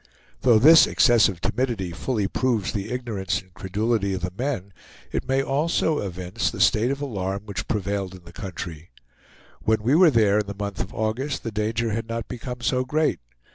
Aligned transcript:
Though 0.41 0.57
this 0.57 0.87
excessive 0.87 1.41
timidity 1.41 1.91
fully 1.91 2.27
proves 2.27 2.71
the 2.71 2.89
ignorance 2.91 3.39
and 3.39 3.53
credulity 3.53 4.15
of 4.15 4.21
the 4.23 4.33
men, 4.35 4.73
it 5.11 5.27
may 5.27 5.43
also 5.43 5.99
evince 5.99 6.49
the 6.49 6.59
state 6.59 6.89
of 6.89 7.01
alarm 7.01 7.43
which 7.45 7.67
prevailed 7.67 8.15
in 8.15 8.23
the 8.25 8.33
country. 8.33 8.89
When 9.61 9.83
we 9.83 9.93
were 9.93 10.09
there 10.09 10.39
in 10.39 10.47
the 10.47 10.55
month 10.57 10.79
of 10.79 10.91
August, 10.95 11.43
the 11.43 11.51
danger 11.51 11.91
had 11.91 12.09
not 12.09 12.27
become 12.27 12.61
so 12.61 12.83
great. 12.83 13.19